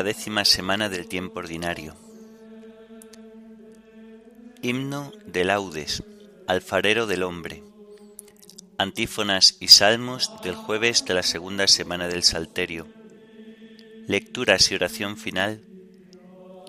[0.00, 1.94] la décima semana del tiempo ordinario.
[4.62, 6.02] Himno de laudes,
[6.46, 7.62] alfarero del hombre.
[8.78, 12.86] Antífonas y salmos del jueves de la segunda semana del Salterio.
[14.06, 15.60] Lecturas y oración final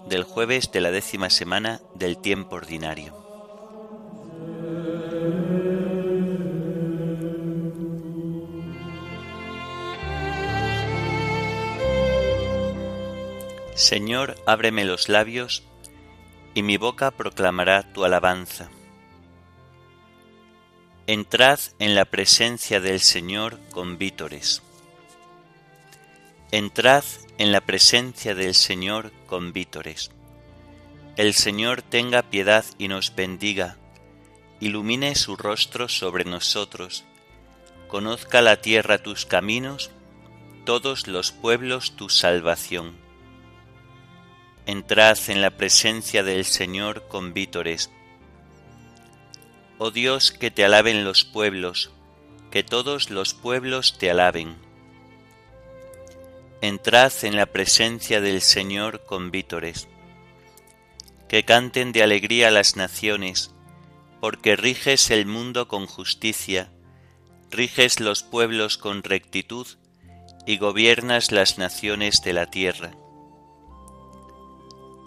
[0.10, 3.31] del jueves de la décima semana del tiempo ordinario.
[13.82, 15.64] Señor, ábreme los labios
[16.54, 18.70] y mi boca proclamará tu alabanza.
[21.08, 24.62] Entrad en la presencia del Señor con vítores.
[26.52, 27.04] Entrad
[27.40, 30.12] en la presencia del Señor con vítores.
[31.18, 33.78] El Señor tenga piedad y nos bendiga,
[34.60, 37.04] ilumine su rostro sobre nosotros,
[37.88, 39.90] conozca la tierra tus caminos,
[40.66, 43.02] todos los pueblos tu salvación
[44.66, 47.90] entrad en la presencia del Señor con vítores.
[49.80, 51.92] Oh Dios, que te alaben los pueblos,
[52.52, 54.56] que todos los pueblos te alaben.
[56.62, 59.88] Entrad en la presencia del Señor con vítores.
[61.28, 63.52] Que canten de alegría las naciones,
[64.20, 66.70] porque riges el mundo con justicia,
[67.50, 69.66] riges los pueblos con rectitud
[70.46, 72.92] y gobiernas las naciones de la tierra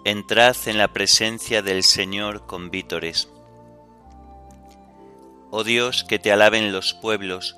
[0.05, 3.27] entrad en la presencia del Señor con vítores.
[5.49, 7.55] Oh Dios, que te alaben los pueblos,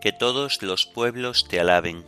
[0.00, 2.04] que todos los pueblos te alaben.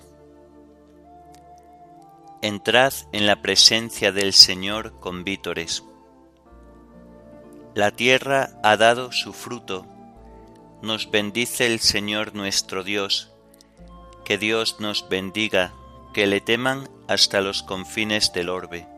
[2.43, 5.85] Entrad en la presencia del Señor con vítores.
[7.77, 9.87] La tierra ha dado su fruto,
[10.83, 13.31] nos bendice el Señor nuestro Dios,
[14.25, 15.73] que Dios nos bendiga,
[16.13, 18.98] que le teman hasta los confines del orbe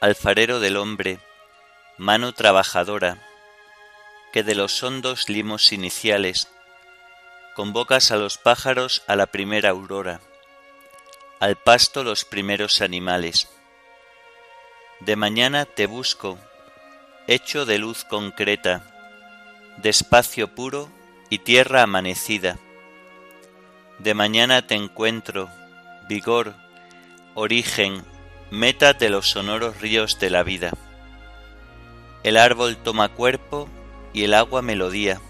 [0.00, 1.18] Alfarero del hombre,
[1.98, 3.18] mano trabajadora,
[4.32, 6.48] que de los hondos limos iniciales
[7.54, 10.20] convocas a los pájaros a la primera aurora,
[11.38, 13.48] al pasto los primeros animales.
[15.00, 16.38] De mañana te busco,
[17.26, 18.82] hecho de luz concreta,
[19.76, 20.88] de espacio puro
[21.28, 22.58] y tierra amanecida.
[23.98, 25.50] De mañana te encuentro,
[26.08, 26.54] vigor,
[27.34, 28.02] origen,
[28.50, 30.72] meta de los sonoros ríos de la vida.
[32.24, 33.68] El árbol toma cuerpo
[34.12, 35.20] y el agua melodía.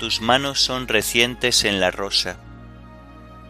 [0.00, 2.36] Tus manos son recientes en la rosa.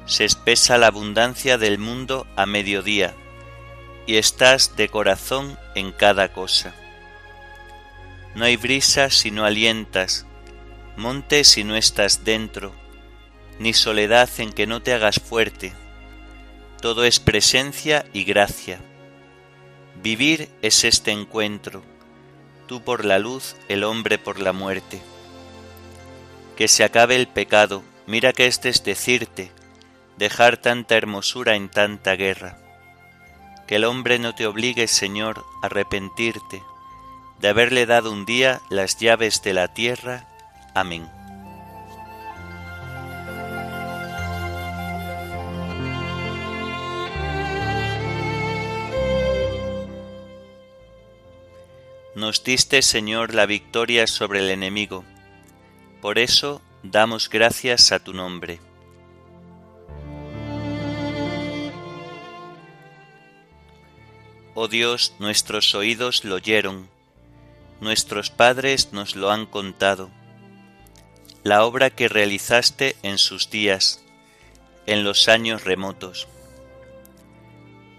[0.04, 3.14] Se espesa la abundancia del mundo a mediodía,
[4.06, 6.74] y estás de corazón en cada cosa.
[8.34, 10.26] No hay brisa si no alientas,
[10.98, 12.74] monte si no estás dentro,
[13.58, 15.72] ni soledad en que no te hagas fuerte
[16.84, 18.78] todo es presencia y gracia.
[20.02, 21.82] Vivir es este encuentro,
[22.66, 25.00] tú por la luz, el hombre por la muerte.
[26.58, 29.50] Que se acabe el pecado, mira que este es decirte,
[30.18, 32.58] dejar tanta hermosura en tanta guerra.
[33.66, 36.62] Que el hombre no te obligue, Señor, a arrepentirte
[37.40, 40.28] de haberle dado un día las llaves de la tierra.
[40.74, 41.08] Amén.
[52.24, 55.04] Nos diste, Señor, la victoria sobre el enemigo.
[56.00, 58.60] Por eso damos gracias a tu nombre.
[64.54, 66.88] Oh Dios, nuestros oídos lo oyeron,
[67.82, 70.08] nuestros padres nos lo han contado,
[71.42, 74.02] la obra que realizaste en sus días,
[74.86, 76.26] en los años remotos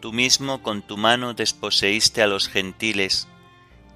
[0.05, 3.27] Tú mismo con tu mano desposeíste a los gentiles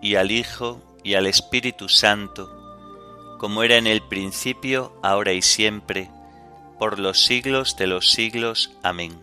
[0.00, 2.54] y al Hijo y al Espíritu Santo,
[3.38, 6.10] como era en el principio, ahora y siempre,
[6.78, 8.72] por los siglos de los siglos.
[8.82, 9.18] Amén.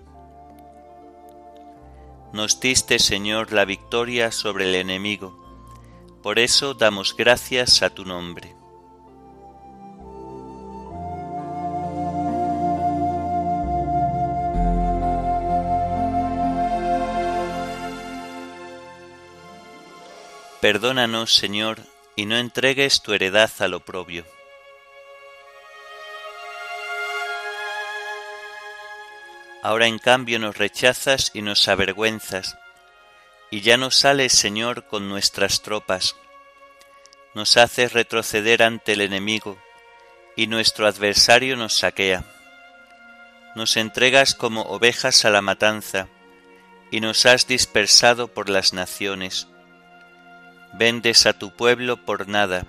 [2.34, 5.46] Nos diste, Señor, la victoria sobre el enemigo,
[6.22, 8.56] por eso damos gracias a tu nombre.
[20.66, 21.78] Perdónanos, Señor,
[22.16, 24.26] y no entregues tu heredad al oprobio.
[29.62, 32.58] Ahora en cambio nos rechazas y nos avergüenzas,
[33.52, 36.16] y ya no sales, Señor, con nuestras tropas.
[37.36, 39.60] Nos haces retroceder ante el enemigo,
[40.36, 42.24] y nuestro adversario nos saquea.
[43.56, 46.08] Nos entregas como ovejas a la matanza,
[46.90, 49.48] y nos has dispersado por las naciones
[50.78, 52.66] Vendes a tu pueblo por nada,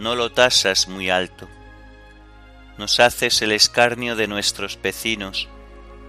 [0.00, 1.48] no lo tasas muy alto.
[2.76, 5.48] Nos haces el escarnio de nuestros vecinos,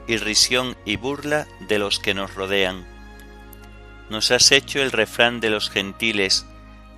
[0.08, 2.88] irrisión y burla de los que nos rodean.
[4.10, 6.48] Nos has hecho el refrán de los gentiles,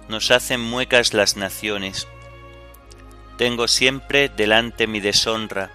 [0.08, 2.08] nos hacen muecas las naciones.
[3.38, 5.70] Tengo siempre delante mi deshonra,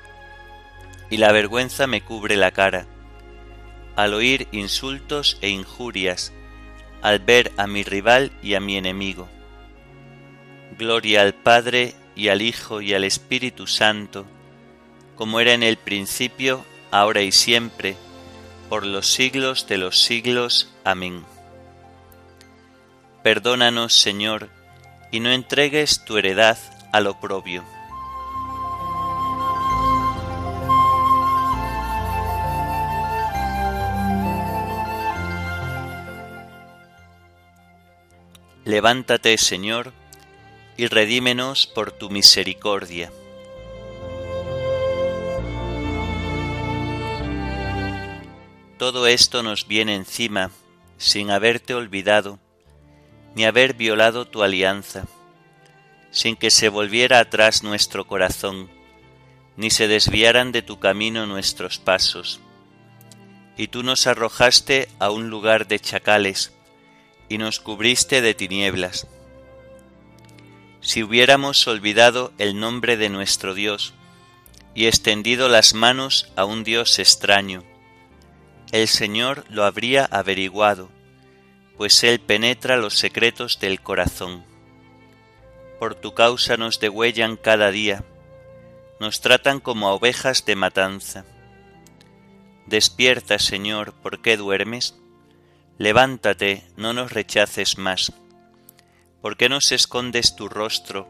[1.11, 2.87] y la vergüenza me cubre la cara.
[3.95, 6.33] Al oír insultos e injurias,
[7.05, 9.29] al ver a mi rival y a mi enemigo.
[10.79, 14.25] Gloria al Padre y al Hijo y al Espíritu Santo,
[15.15, 17.95] como era en el principio, ahora y siempre,
[18.71, 20.73] por los siglos de los siglos.
[20.83, 21.27] Amén.
[23.23, 24.49] Perdónanos, Señor,
[25.13, 26.57] y no entregues tu heredad
[26.91, 27.65] al oprobio.
[38.75, 39.93] Levántate, Señor,
[40.77, 43.13] y redímenos por tu misericordia.
[48.77, 50.51] Todo esto nos viene encima,
[50.99, 52.41] sin haberte olvidado,
[53.37, 55.07] ni haber violado tu alianza,
[56.11, 58.69] sin que se volviera atrás nuestro corazón,
[59.57, 62.41] ni se desviaran de tu camino nuestros pasos.
[63.57, 66.53] Y tú nos arrojaste a un lugar de chacales,
[67.29, 69.07] y nos cubriste de tinieblas.
[70.81, 73.95] Si hubiéramos olvidado el nombre de nuestro Dios
[74.75, 77.65] y extendido las manos a un Dios extraño,
[78.73, 80.91] el Señor lo habría averiguado,
[81.77, 84.45] pues Él penetra los secretos del corazón.
[85.79, 88.05] Por tu causa nos degüellan cada día,
[89.01, 91.25] nos tratan como a ovejas de matanza.
[92.67, 94.97] Despierta, Señor, ¿por qué duermes?
[95.79, 98.13] Levántate, no nos rechaces más.
[99.21, 101.09] ¿Por qué nos escondes tu rostro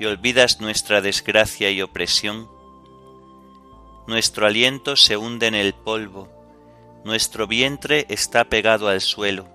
[0.00, 2.48] y olvidas nuestra desgracia y opresión?
[4.06, 6.30] Nuestro aliento se hunde en el polvo,
[7.04, 9.46] nuestro vientre está pegado al suelo.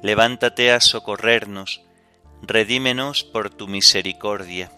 [0.00, 1.82] Levántate a socorrernos,
[2.42, 4.70] redímenos por tu misericordia.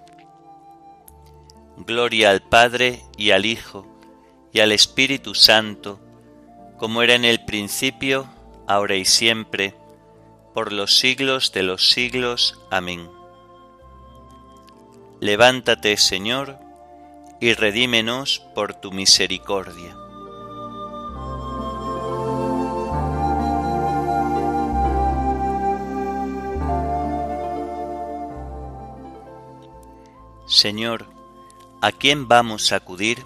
[1.77, 3.87] Gloria al Padre y al Hijo
[4.51, 6.01] y al Espíritu Santo,
[6.79, 8.29] como era en el principio,
[8.67, 9.75] ahora y siempre,
[10.55, 12.61] por los siglos de los siglos.
[12.71, 13.11] Amén.
[15.21, 16.59] Levántate, Señor,
[17.41, 19.97] y redímenos por tu misericordia.
[30.47, 31.07] Señor,
[31.81, 33.25] ¿a quién vamos a acudir?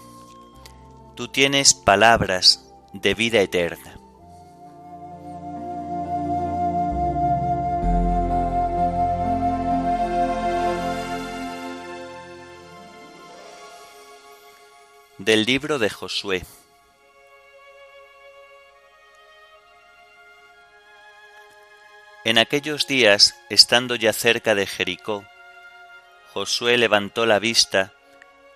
[1.16, 3.95] Tú tienes palabras de vida eterna.
[15.26, 16.44] Del libro de Josué.
[22.24, 25.24] En aquellos días, estando ya cerca de Jericó,
[26.32, 27.92] Josué levantó la vista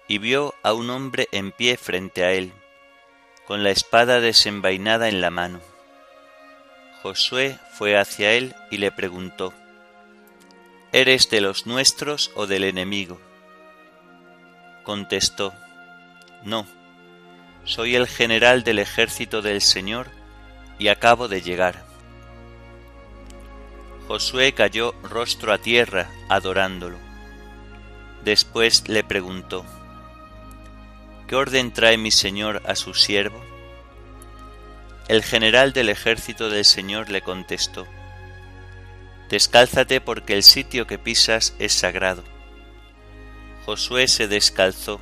[0.06, 2.52] y vio a un hombre en pie frente a él,
[3.48, 5.60] con la espada desenvainada en la mano.
[7.02, 9.52] Josué fue hacia él y le preguntó,
[10.92, 13.20] ¿Eres de los nuestros o del enemigo?
[14.84, 15.52] Contestó,
[16.44, 16.66] No,
[17.64, 20.09] soy el general del ejército del Señor
[20.78, 21.85] y acabo de llegar.
[24.09, 26.99] Josué cayó rostro a tierra adorándolo.
[28.25, 29.64] Después le preguntó,
[31.28, 33.40] ¿Qué orden trae mi señor a su siervo?
[35.06, 37.87] El general del ejército del Señor le contestó,
[39.28, 42.25] Descálzate porque el sitio que pisas es sagrado.
[43.64, 45.00] Josué se descalzó.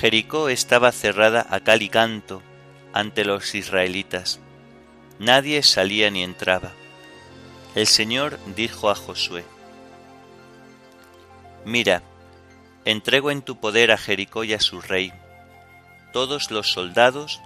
[0.00, 2.42] Jericó estaba cerrada a cal y canto
[2.92, 4.40] ante los israelitas.
[5.18, 6.72] Nadie salía ni entraba.
[7.74, 9.44] El Señor dijo a Josué,
[11.64, 12.02] Mira,
[12.84, 15.12] entrego en tu poder a Jericó y a su rey.
[16.12, 17.40] Todos los soldados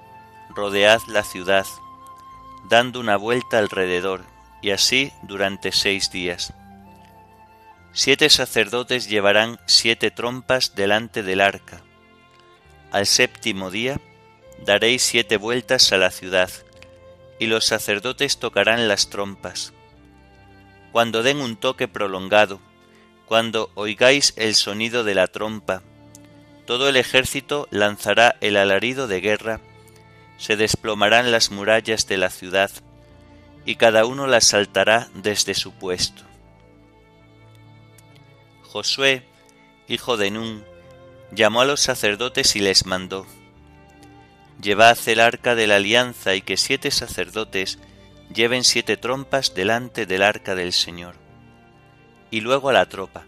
[0.55, 1.67] rodead la ciudad,
[2.69, 4.25] dando una vuelta alrededor,
[4.61, 6.53] y así durante seis días.
[7.93, 11.83] Siete sacerdotes llevarán siete trompas delante del arca.
[12.91, 14.01] Al séptimo día
[14.65, 16.51] daréis siete vueltas a la ciudad,
[17.39, 19.73] y los sacerdotes tocarán las trompas
[20.93, 22.61] cuando den un toque prolongado,
[23.27, 25.83] cuando oigáis el sonido de la trompa,
[26.67, 29.61] todo el ejército lanzará el alarido de guerra,
[30.39, 32.71] se desplomarán las murallas de la ciudad,
[33.65, 36.23] y cada uno las saltará desde su puesto.
[38.63, 39.25] Josué,
[39.89, 40.65] hijo de Nun,
[41.31, 43.27] llamó a los sacerdotes y les mandó,
[44.61, 47.79] Llevad el arca de la alianza y que siete sacerdotes
[48.35, 51.15] lleven siete trompas delante del arca del Señor.
[52.31, 53.25] Y luego a la tropa.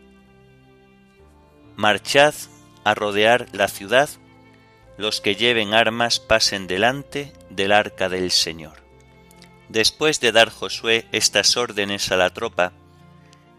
[1.76, 2.34] Marchad
[2.84, 4.10] a rodear la ciudad,
[4.98, 8.82] los que lleven armas pasen delante del arca del Señor.
[9.68, 12.72] Después de dar Josué estas órdenes a la tropa,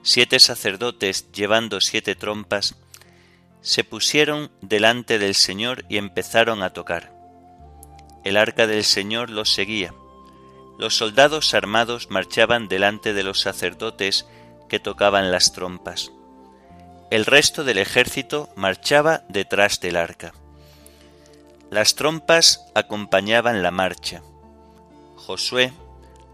[0.04, 2.76] siete sacerdotes llevando siete trompas,
[3.62, 7.12] se pusieron delante del Señor y empezaron a tocar.
[8.24, 9.94] El arca del Señor los seguía
[10.82, 14.26] los soldados armados marchaban delante de los sacerdotes
[14.68, 16.12] que tocaban las trompas.
[17.12, 20.34] El resto del ejército marchaba detrás del arca.
[21.70, 24.24] Las trompas acompañaban la marcha.
[25.18, 25.72] Josué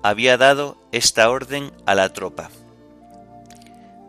[0.01, 2.49] había dado esta orden a la tropa.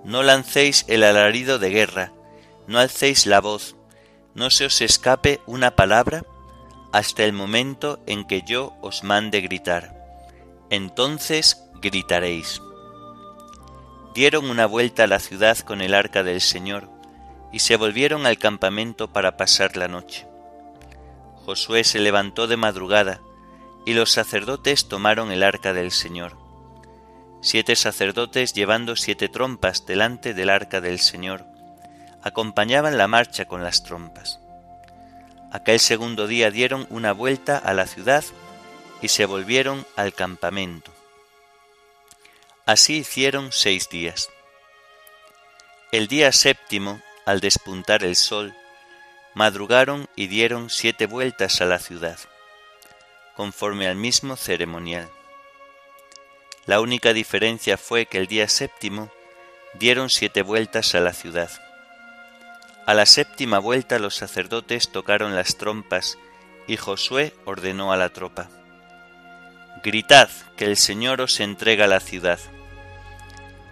[0.05, 2.13] No lancéis el alarido de guerra,
[2.69, 3.75] no alcéis la voz,
[4.35, 6.25] no se os escape una palabra
[6.93, 9.99] hasta el momento en que yo os mande gritar
[10.71, 12.61] entonces gritaréis.
[14.15, 16.89] Dieron una vuelta a la ciudad con el arca del Señor
[17.53, 20.27] y se volvieron al campamento para pasar la noche.
[21.45, 23.21] Josué se levantó de madrugada
[23.87, 26.37] y los sacerdotes tomaron el arca del Señor.
[27.41, 31.47] Siete sacerdotes llevando siete trompas delante del arca del Señor
[32.23, 34.41] acompañaban la marcha con las trompas.
[35.51, 38.25] Aquel segundo día dieron una vuelta a la ciudad
[39.01, 40.93] y se volvieron al campamento.
[42.67, 44.31] Así hicieron seis días.
[45.91, 48.55] El día séptimo, al despuntar el sol,
[49.33, 52.19] madrugaron y dieron siete vueltas a la ciudad,
[53.37, 55.09] conforme al mismo ceremonial.
[56.67, 59.11] La única diferencia fue que el día séptimo
[59.75, 61.51] dieron siete vueltas a la ciudad.
[62.89, 66.17] A la séptima vuelta los sacerdotes tocaron las trompas
[66.67, 68.49] y Josué ordenó a la tropa
[69.85, 72.39] Gritad que el Señor os entrega la ciudad.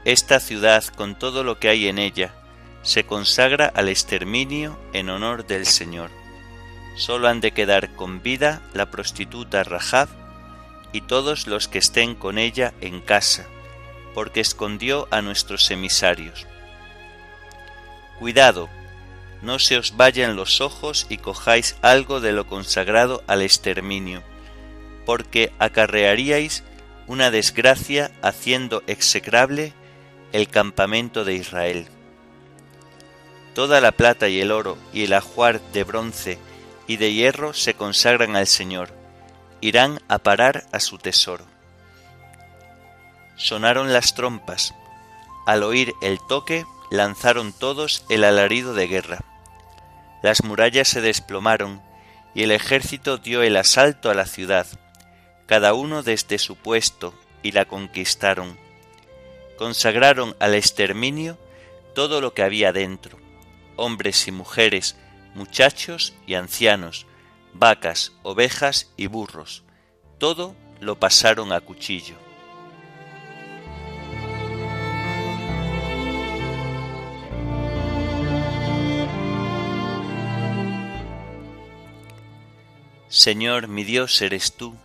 [0.04, 2.34] Esta ciudad, con todo lo que hay en ella,
[2.82, 6.10] se consagra al exterminio en honor del Señor.
[6.94, 10.10] Solo han de quedar con vida la prostituta Rahab
[10.92, 13.46] y todos los que estén con ella en casa,
[14.12, 16.46] porque escondió a nuestros emisarios.
[18.18, 18.68] Cuidado,
[19.42, 24.22] no se os vayan los ojos y cojáis algo de lo consagrado al exterminio
[25.06, 26.64] porque acarrearíais
[27.06, 29.72] una desgracia haciendo execrable
[30.32, 31.86] el campamento de Israel.
[33.54, 36.38] Toda la plata y el oro y el ajuar de bronce
[36.88, 38.92] y de hierro se consagran al Señor,
[39.60, 41.44] irán a parar a su tesoro.
[43.36, 44.74] Sonaron las trompas,
[45.46, 49.24] al oír el toque lanzaron todos el alarido de guerra.
[50.22, 51.82] las murallas se desplomaron
[52.34, 54.66] y el ejército dio el asalto a la ciudad,
[55.46, 58.58] cada uno desde su puesto, y la conquistaron.
[59.56, 61.38] Consagraron al exterminio
[61.94, 63.18] todo lo que había dentro,
[63.76, 64.96] hombres y mujeres,
[65.34, 67.06] muchachos y ancianos,
[67.54, 69.62] vacas, ovejas y burros,
[70.18, 72.25] todo lo pasaron a cuchillo.
[83.16, 84.76] Señor mi Dios eres tú,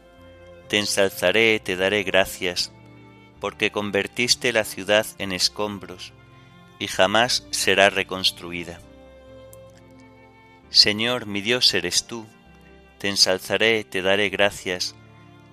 [0.70, 2.72] te ensalzaré, te daré gracias,
[3.42, 6.14] porque convertiste la ciudad en escombros
[6.80, 8.80] y jamás será reconstruida.
[10.70, 12.26] Señor mi Dios eres tú,
[13.00, 14.96] te ensalzaré, te daré gracias,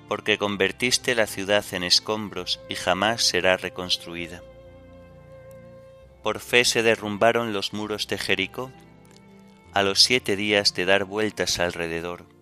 [0.06, 4.40] porque convertiste la ciudad en escombros y jamás será reconstruida.
[6.22, 8.70] Por fe se derrumbaron los muros de Jericó,
[9.74, 12.37] a los siete días de dar vueltas alrededor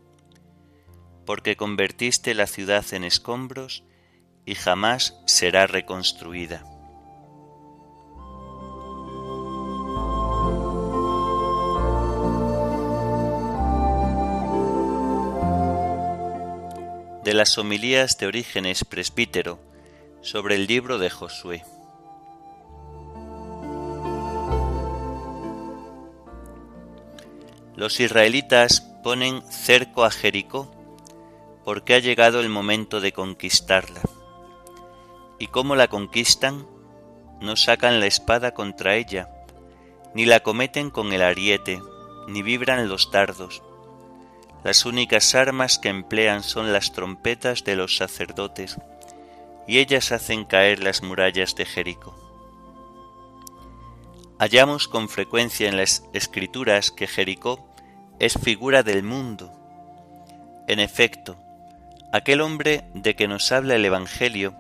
[1.26, 3.83] porque convertiste la ciudad en escombros
[4.47, 6.64] y jamás será reconstruida.
[17.25, 19.59] De las homilías de Orígenes Presbítero
[20.23, 21.64] sobre el libro de Josué.
[27.75, 30.75] Los israelitas ponen cerco a Jericó
[31.66, 34.00] porque ha llegado el momento de conquistarla.
[35.41, 36.64] ¿Y cómo la conquistan?
[37.41, 39.28] No sacan la espada contra ella,
[40.14, 41.82] ni la cometen con el ariete,
[42.28, 43.64] ni vibran los dardos.
[44.62, 48.76] Las únicas armas que emplean son las trompetas de los sacerdotes,
[49.67, 52.14] y ellas hacen caer las murallas de Jericó.
[54.38, 57.69] Hallamos con frecuencia en las escrituras que Jericó
[58.21, 59.52] es figura del mundo.
[60.69, 61.36] En efecto,
[62.17, 64.55] aquel hombre de que nos habla el Evangelio,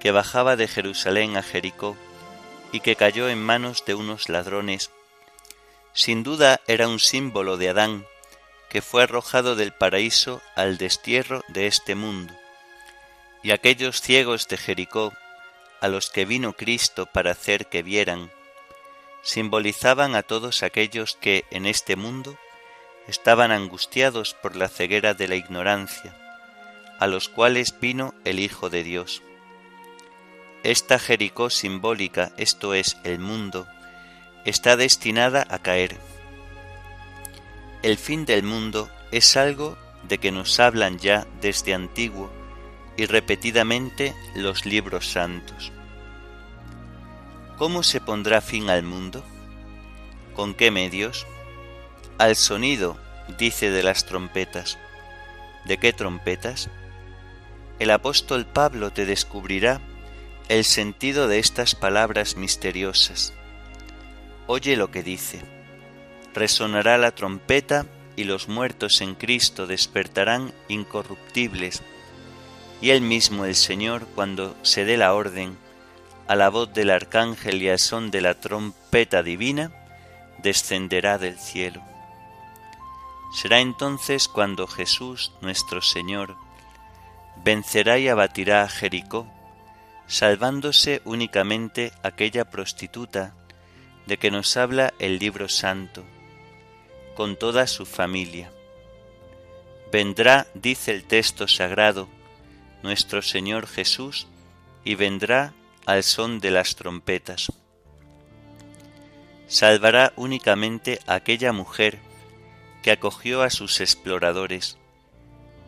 [0.00, 1.94] que bajaba de Jerusalén a Jericó
[2.72, 4.90] y que cayó en manos de unos ladrones,
[5.92, 8.06] sin duda era un símbolo de Adán,
[8.70, 12.32] que fue arrojado del paraíso al destierro de este mundo,
[13.42, 15.12] y aquellos ciegos de Jericó,
[15.82, 18.30] a los que vino Cristo para hacer que vieran,
[19.22, 22.38] simbolizaban a todos aquellos que en este mundo
[23.06, 26.16] estaban angustiados por la ceguera de la ignorancia,
[27.00, 29.22] a los cuales vino el Hijo de Dios.
[30.62, 33.66] Esta Jericó simbólica, esto es, el mundo,
[34.44, 35.96] está destinada a caer.
[37.82, 42.30] El fin del mundo es algo de que nos hablan ya desde antiguo
[42.98, 45.72] y repetidamente los libros santos.
[47.56, 49.24] ¿Cómo se pondrá fin al mundo?
[50.36, 51.26] ¿Con qué medios?
[52.18, 52.98] Al sonido,
[53.38, 54.78] dice de las trompetas.
[55.64, 56.68] ¿De qué trompetas?
[57.80, 59.80] El apóstol Pablo te descubrirá
[60.48, 63.32] el sentido de estas palabras misteriosas.
[64.46, 65.40] Oye lo que dice.
[66.34, 71.82] Resonará la trompeta y los muertos en Cristo despertarán incorruptibles,
[72.82, 75.56] y él mismo el Señor, cuando se dé la orden,
[76.28, 79.72] a la voz del arcángel y al son de la trompeta divina,
[80.42, 81.82] descenderá del cielo.
[83.32, 86.36] Será entonces cuando Jesús, nuestro Señor,
[87.44, 89.26] vencerá y abatirá a Jericó,
[90.06, 93.34] salvándose únicamente aquella prostituta
[94.06, 96.04] de que nos habla el libro santo,
[97.14, 98.50] con toda su familia.
[99.92, 102.08] Vendrá, dice el texto sagrado,
[102.82, 104.26] nuestro Señor Jesús,
[104.84, 105.52] y vendrá
[105.86, 107.52] al son de las trompetas.
[109.48, 111.98] Salvará únicamente aquella mujer
[112.82, 114.78] que acogió a sus exploradores,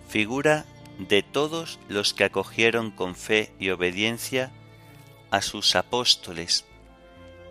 [0.09, 0.65] figura
[0.99, 4.53] de todos los que acogieron con fe y obediencia
[5.31, 6.67] a sus apóstoles,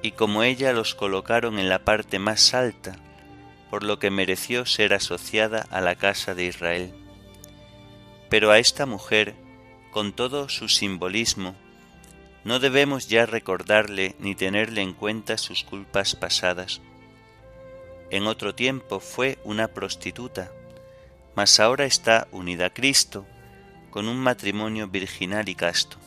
[0.01, 2.97] y como ella los colocaron en la parte más alta,
[3.69, 6.93] por lo que mereció ser asociada a la casa de Israel.
[8.29, 9.35] Pero a esta mujer,
[9.91, 11.55] con todo su simbolismo,
[12.43, 16.81] no debemos ya recordarle ni tenerle en cuenta sus culpas pasadas.
[18.09, 20.51] En otro tiempo fue una prostituta,
[21.35, 23.25] mas ahora está unida a Cristo
[23.89, 25.97] con un matrimonio virginal y casto.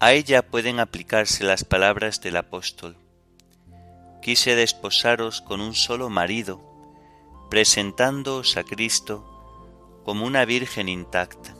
[0.00, 2.96] A ella pueden aplicarse las palabras del apóstol.
[4.20, 6.60] Quise desposaros con un solo marido,
[7.50, 11.54] presentándoos a Cristo como una virgen intacta.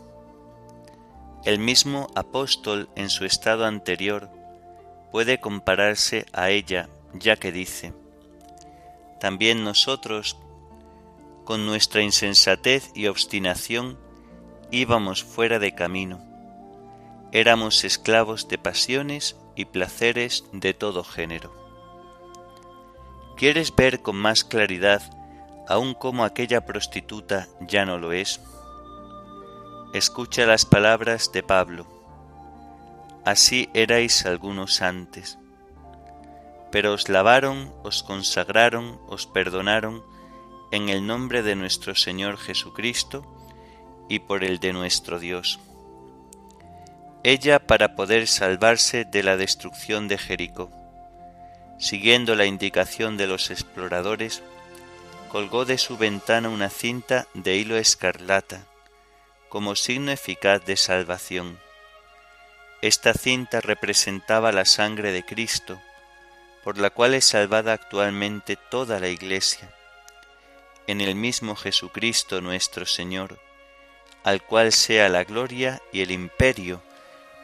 [1.44, 4.30] El mismo apóstol en su estado anterior
[5.10, 7.92] puede compararse a ella, ya que dice,
[9.20, 10.36] también nosotros,
[11.44, 13.98] con nuestra insensatez y obstinación,
[14.70, 16.20] íbamos fuera de camino.
[17.32, 21.52] Éramos esclavos de pasiones y placeres de todo género.
[23.36, 25.02] ¿Quieres ver con más claridad
[25.68, 28.40] aun como aquella prostituta ya no lo es?
[29.92, 31.86] Escucha las palabras de Pablo.
[33.24, 35.38] Así erais algunos antes.
[36.70, 40.02] Pero os lavaron, os consagraron, os perdonaron
[40.74, 43.24] en el nombre de nuestro Señor Jesucristo
[44.08, 45.60] y por el de nuestro Dios.
[47.22, 50.70] Ella para poder salvarse de la destrucción de Jericó,
[51.78, 54.42] siguiendo la indicación de los exploradores,
[55.30, 58.66] colgó de su ventana una cinta de hilo escarlata,
[59.48, 61.58] como signo eficaz de salvación.
[62.82, 65.80] Esta cinta representaba la sangre de Cristo,
[66.64, 69.70] por la cual es salvada actualmente toda la Iglesia,
[70.86, 73.38] en el mismo Jesucristo nuestro Señor,
[74.22, 76.82] al cual sea la gloria y el imperio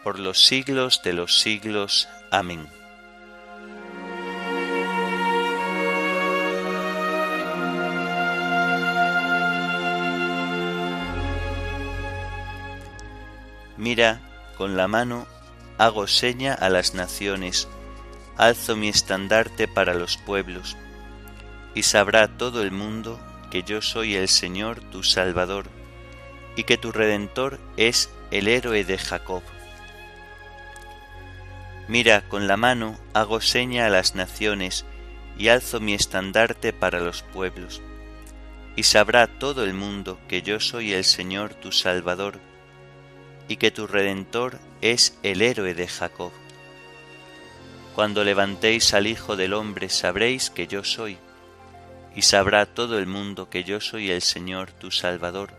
[0.03, 2.09] por los siglos de los siglos.
[2.31, 2.66] Amén.
[13.76, 14.20] Mira,
[14.59, 15.26] con la mano
[15.79, 17.66] hago seña a las naciones,
[18.37, 20.76] alzo mi estandarte para los pueblos,
[21.74, 23.18] y sabrá todo el mundo
[23.50, 25.66] que yo soy el Señor tu Salvador,
[26.56, 29.42] y que tu Redentor es el héroe de Jacob.
[31.88, 34.84] Mira, con la mano hago seña a las naciones,
[35.36, 37.82] y alzo mi estandarte para los pueblos,
[38.76, 42.38] y sabrá todo el mundo que yo soy el Señor tu Salvador,
[43.48, 46.30] y que tu Redentor es el héroe de Jacob.
[47.94, 51.18] Cuando levantéis al Hijo del Hombre sabréis que yo soy,
[52.14, 55.53] y sabrá todo el mundo que yo soy el Señor tu Salvador,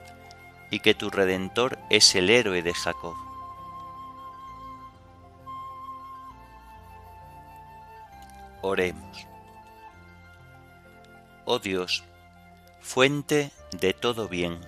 [0.70, 3.16] y que tu Redentor es el héroe de Jacob.
[8.62, 9.28] Oremos.
[11.46, 12.04] Oh Dios,
[12.80, 14.60] fuente de todo bien,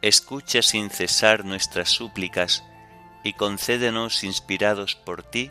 [0.00, 2.64] escucha sin cesar nuestras súplicas
[3.24, 5.50] y concédenos, inspirados por ti,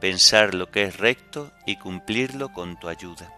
[0.00, 3.37] pensar lo que es recto y cumplirlo con tu ayuda.